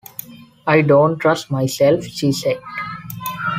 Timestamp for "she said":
2.05-2.59